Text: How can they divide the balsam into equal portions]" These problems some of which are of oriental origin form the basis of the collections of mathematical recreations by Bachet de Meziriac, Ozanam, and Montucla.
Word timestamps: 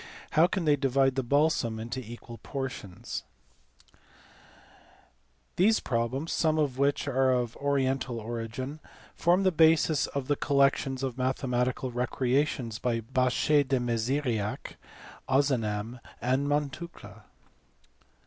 How 0.31 0.47
can 0.47 0.65
they 0.65 0.75
divide 0.75 1.13
the 1.13 1.21
balsam 1.21 1.79
into 1.79 1.99
equal 1.99 2.39
portions]" 2.39 3.23
These 5.57 5.79
problems 5.79 6.31
some 6.31 6.57
of 6.57 6.79
which 6.79 7.07
are 7.07 7.31
of 7.31 7.55
oriental 7.57 8.19
origin 8.19 8.79
form 9.13 9.43
the 9.43 9.51
basis 9.51 10.07
of 10.07 10.27
the 10.27 10.35
collections 10.35 11.03
of 11.03 11.19
mathematical 11.19 11.91
recreations 11.91 12.79
by 12.79 13.01
Bachet 13.01 13.67
de 13.67 13.79
Meziriac, 13.79 14.75
Ozanam, 15.29 15.99
and 16.19 16.47
Montucla. 16.49 17.25